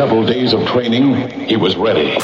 several 0.00 0.24
days 0.24 0.54
of 0.54 0.66
training, 0.66 1.28
he 1.46 1.58
was 1.58 1.76
ready. 1.76 2.16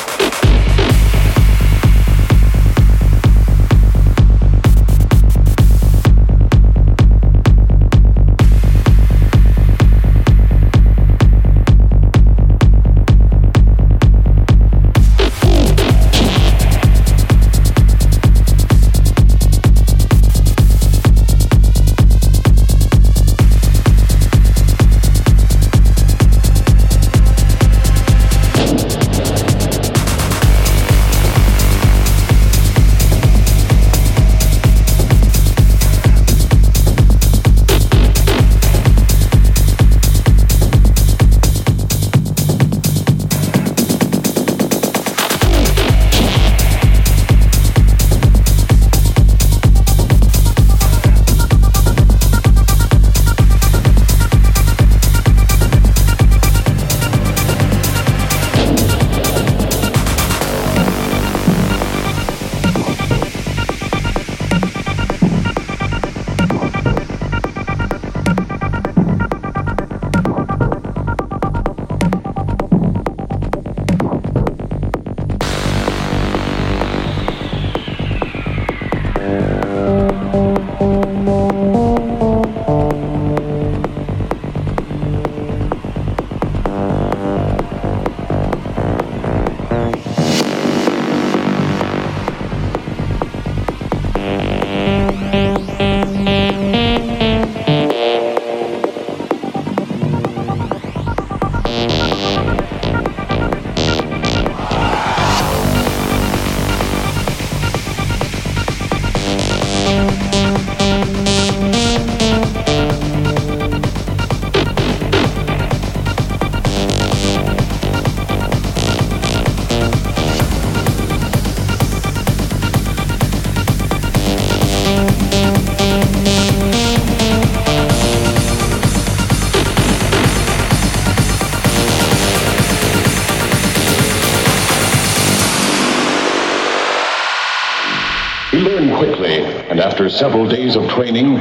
Several 140.16 140.48
days 140.48 140.76
of 140.76 140.88
training, 140.88 141.35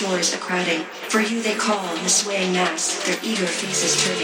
shores 0.00 0.32
a 0.32 0.38
crowding. 0.38 0.80
For 1.12 1.20
you 1.20 1.42
they 1.42 1.54
call 1.54 1.84
in 1.94 2.02
the 2.02 2.08
swaying 2.08 2.54
mass, 2.54 3.04
their 3.04 3.18
eager 3.22 3.44
faces 3.44 4.02
turning. 4.02 4.19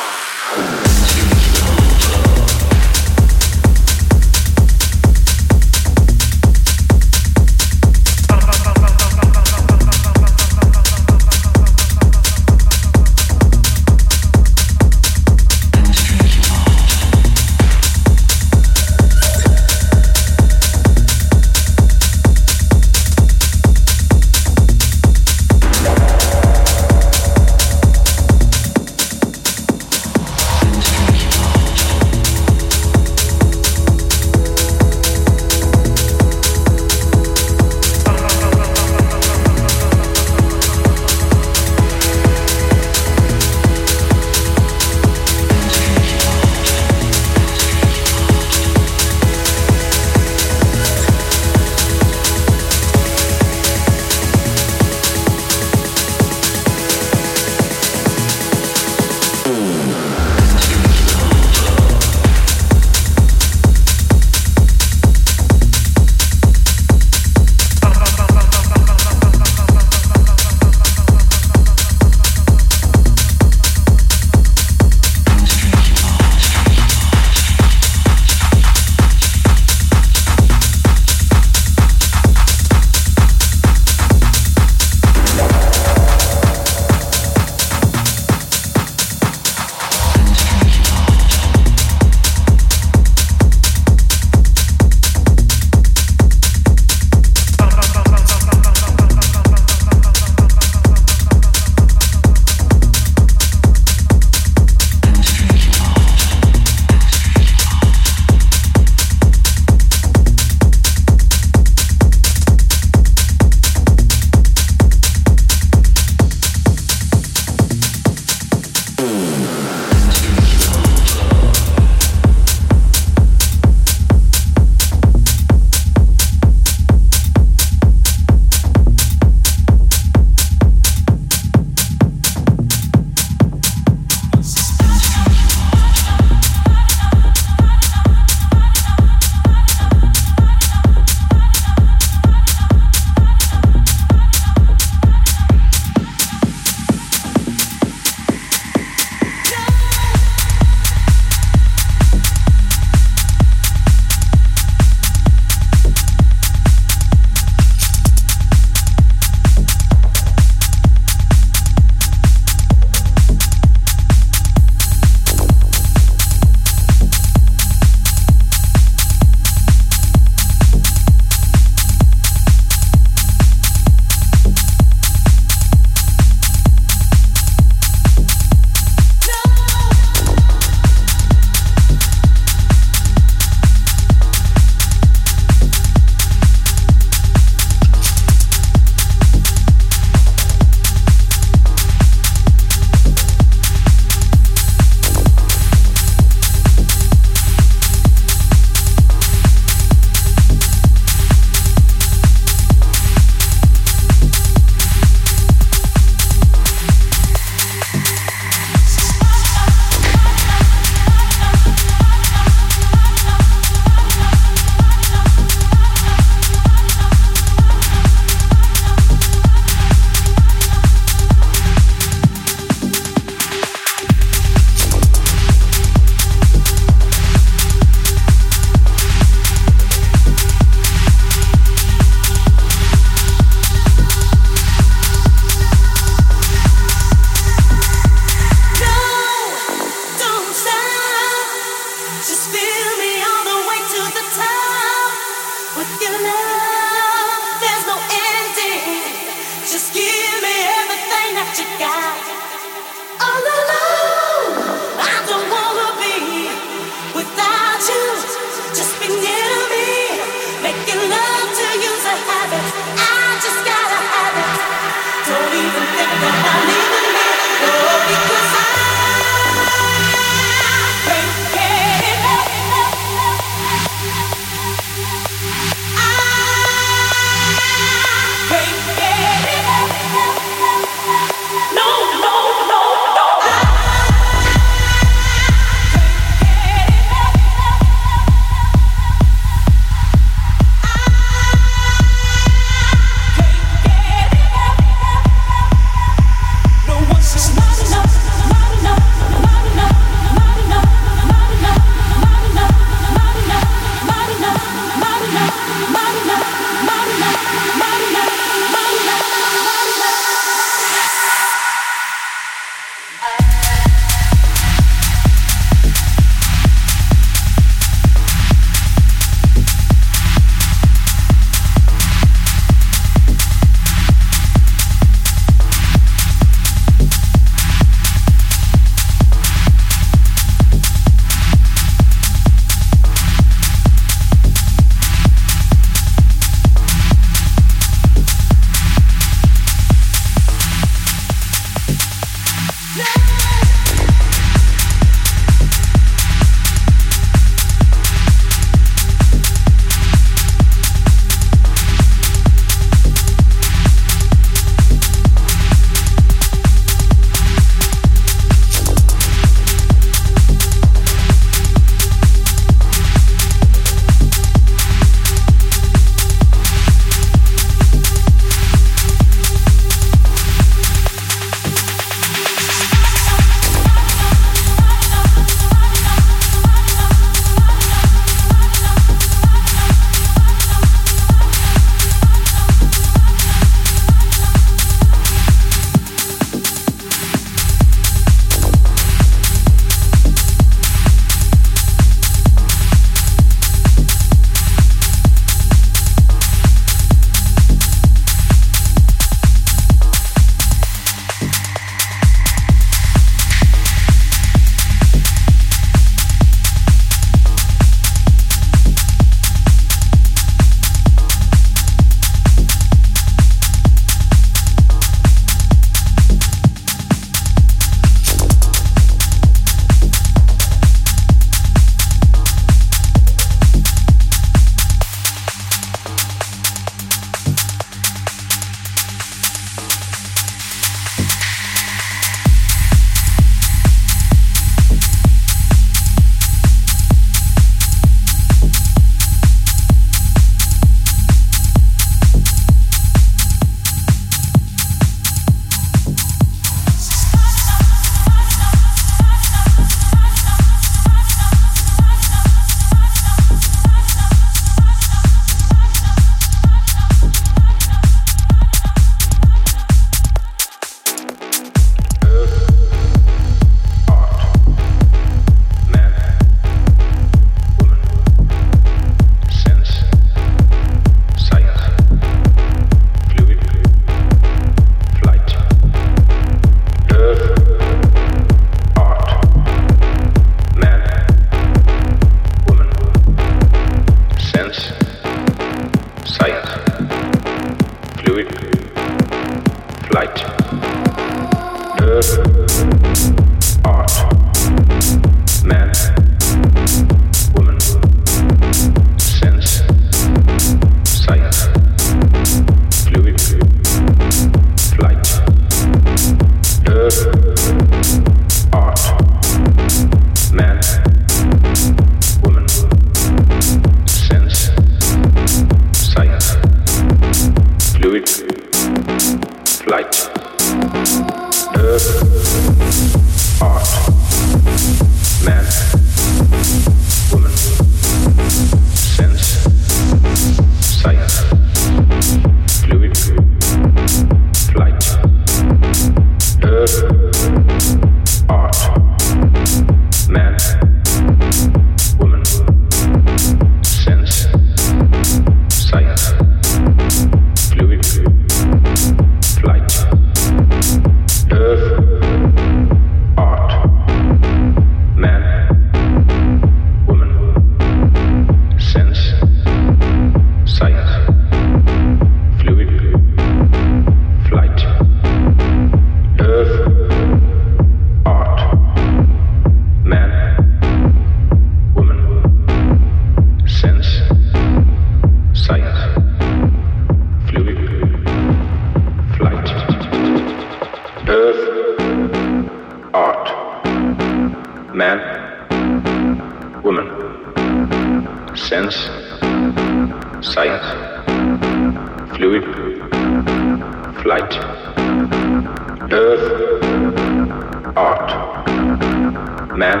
man, 599.84 600.00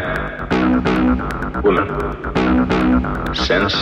woman, 1.62 1.88
sense, 3.34 3.74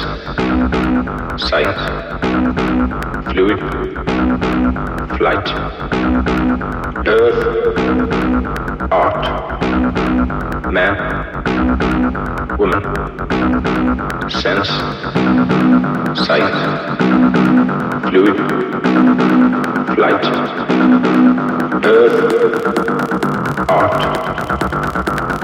sight, 1.48 1.78
fluid, 3.30 3.60
flight, 5.16 5.48
earth, 7.06 7.40
art, 8.90 9.22
man, 10.76 10.94
woman, 12.58 12.82
sense, 14.42 14.70
sight, 16.26 16.56
fluid, 18.08 18.36
flight, 19.94 20.24
earth, 21.84 22.41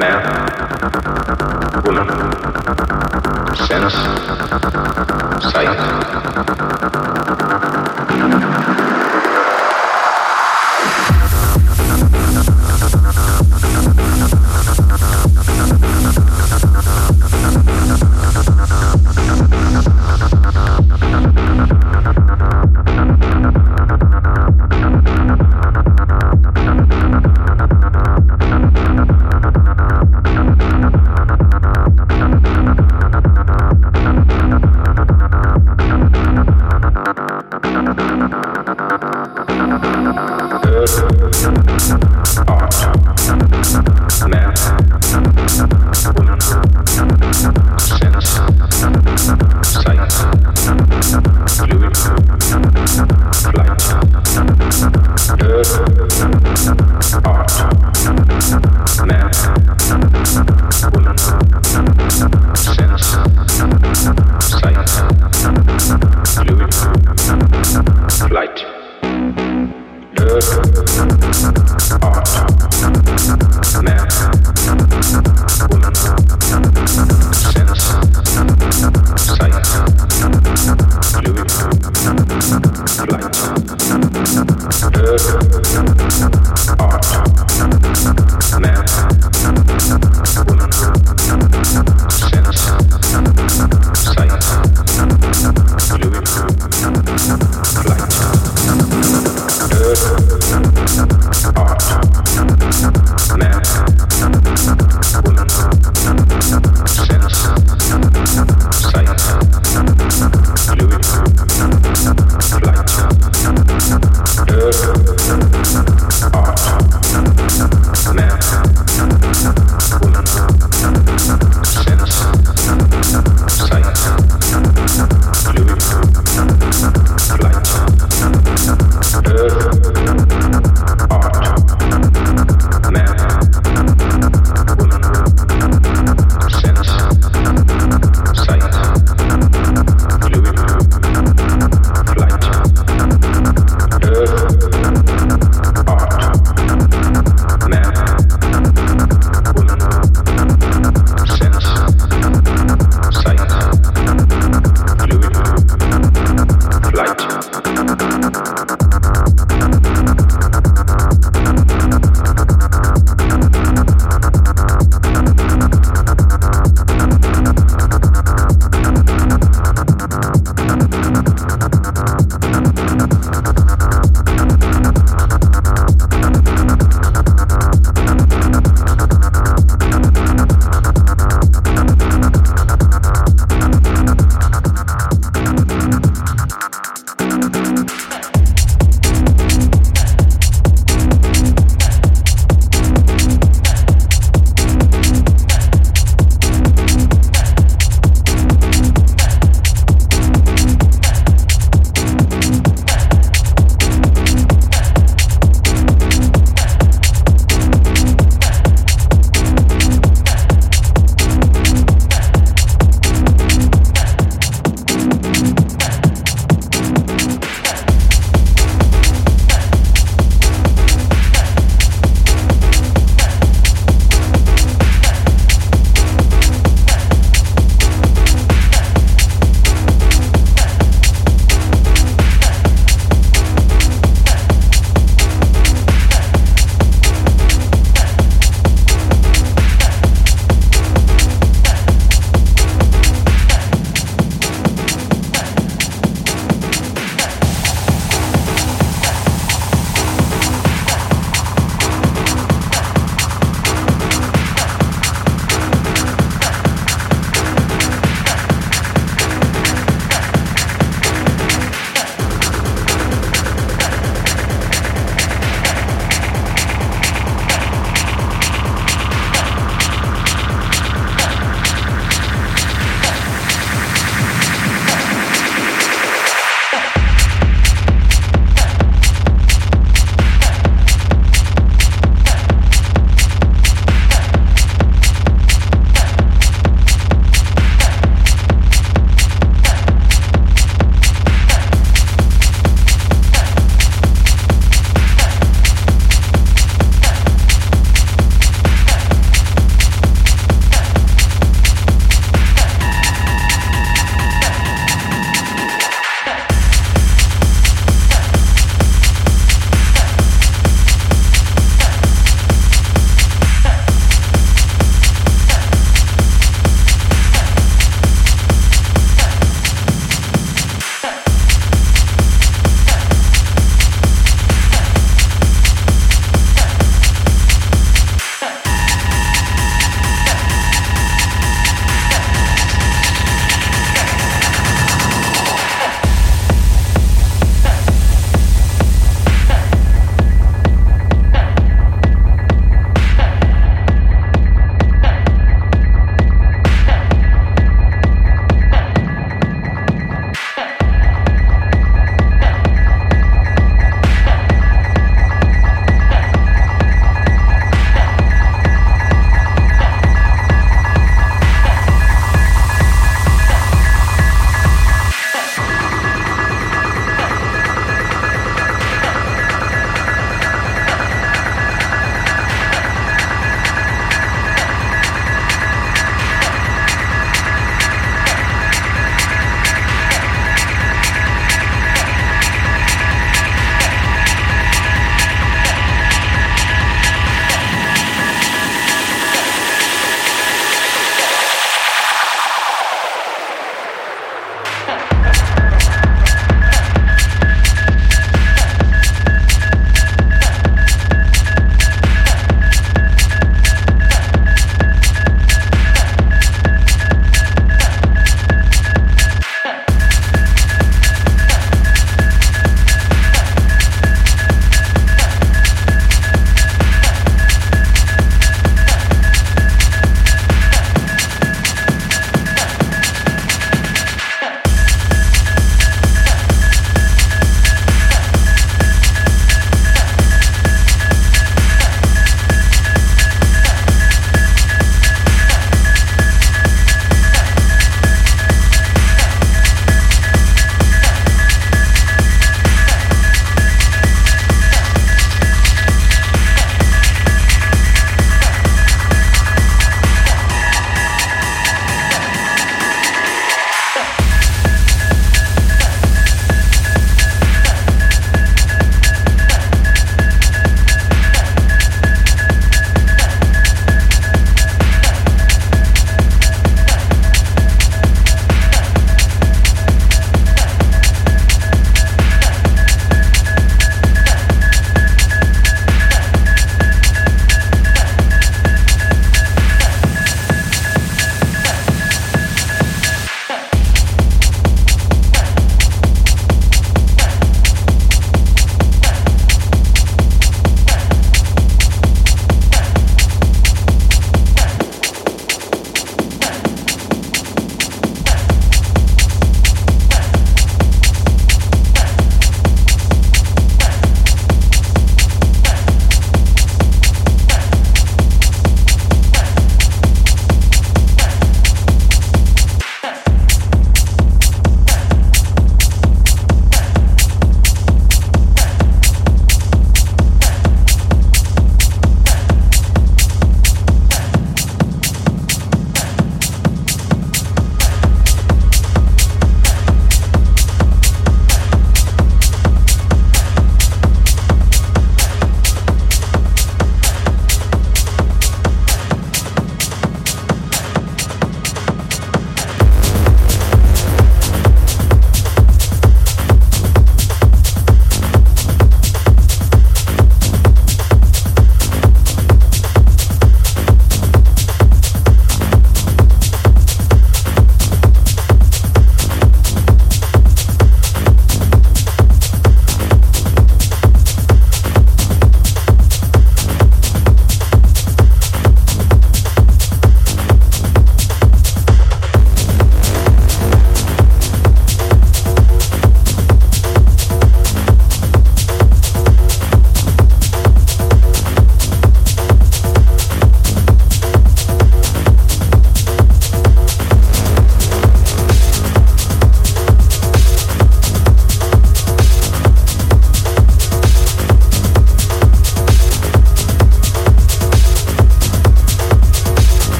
man, 0.00 0.22
woman, 1.84 2.08
sense. 3.66 4.19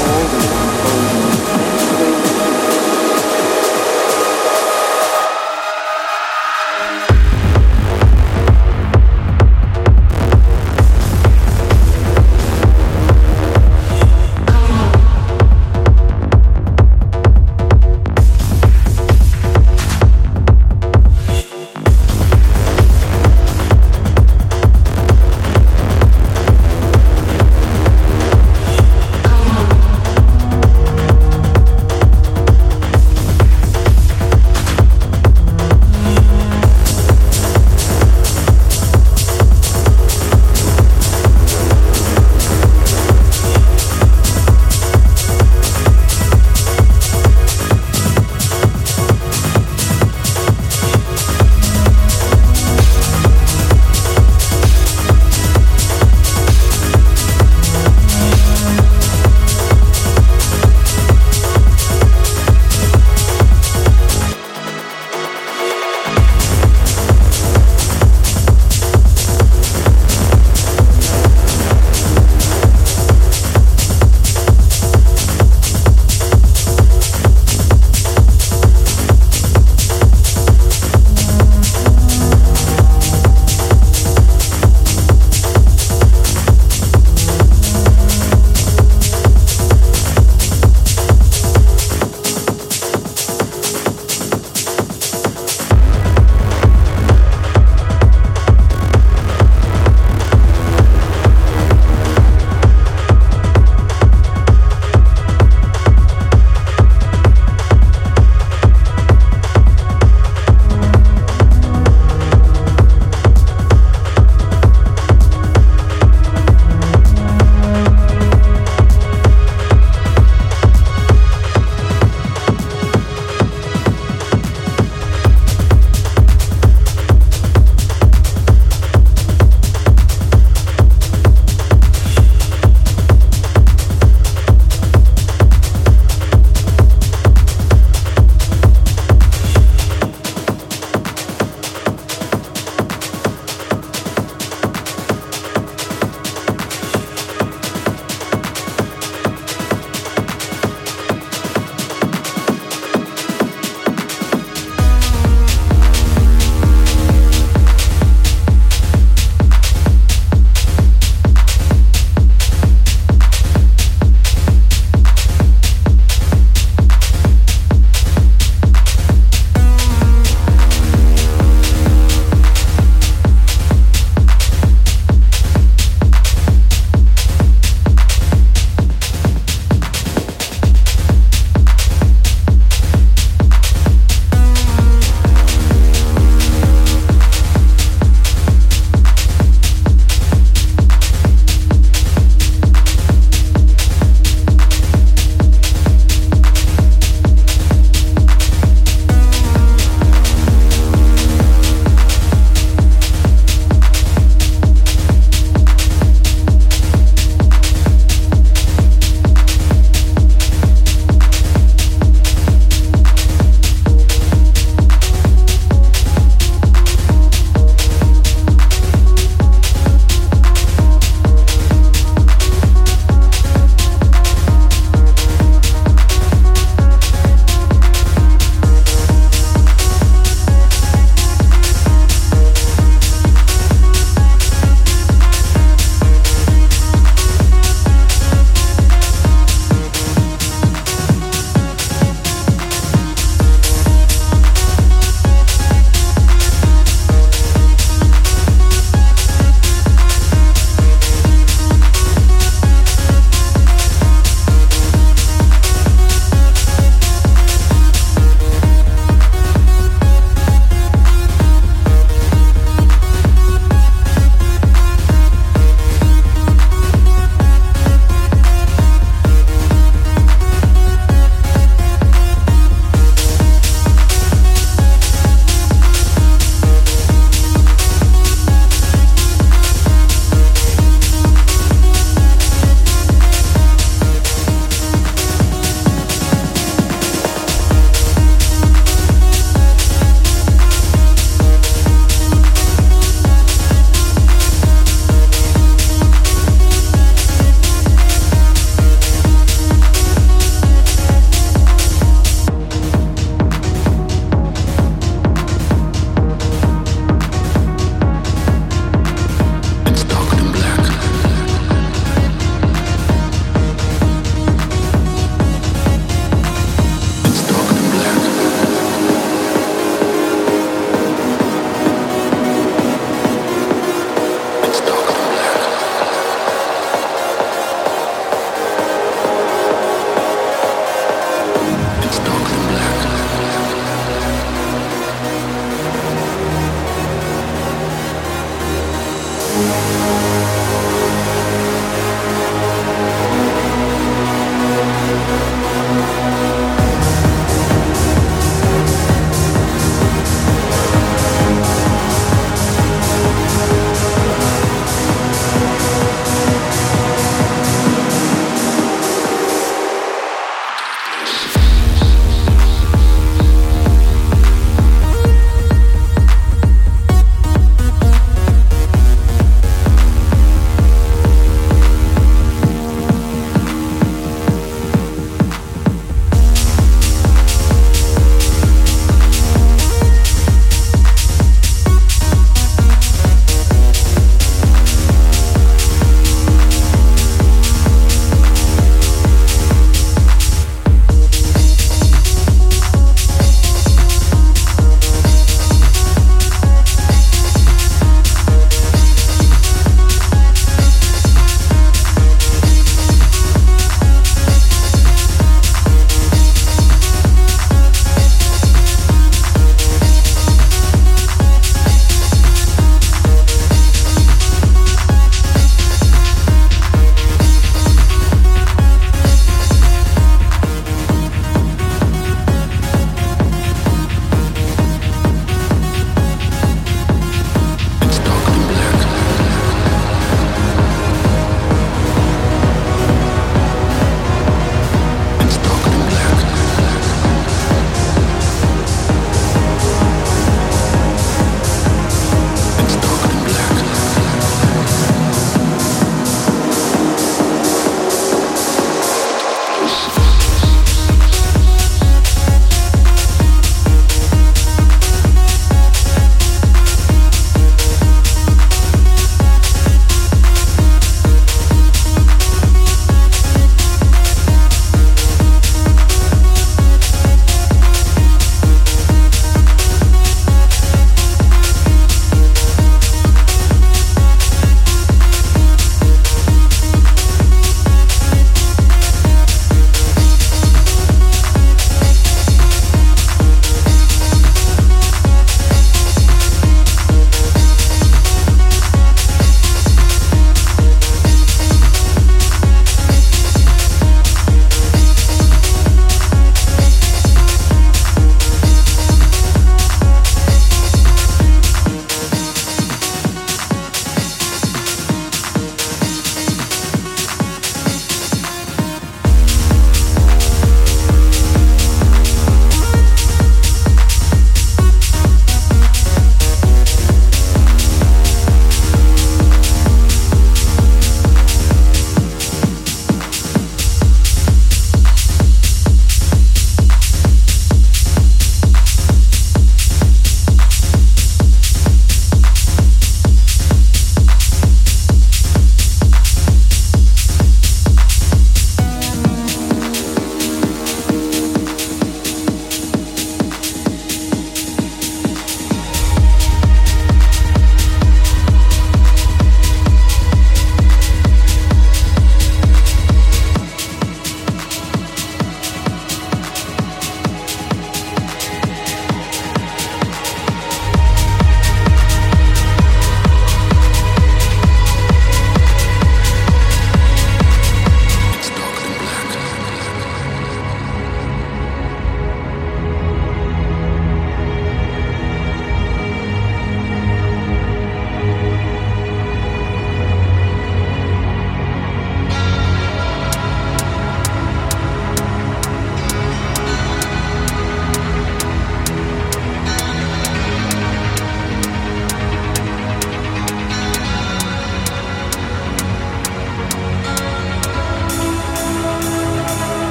all 0.00 0.24
the 0.32 0.40
unfolding 0.62 1.71